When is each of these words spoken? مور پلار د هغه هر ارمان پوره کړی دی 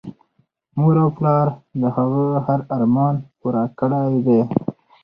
مور 0.79 0.97
پلار 1.17 1.47
د 1.81 1.83
هغه 1.95 2.25
هر 2.45 2.59
ارمان 2.75 3.15
پوره 3.39 3.63
کړی 3.79 4.13
دی 4.25 4.41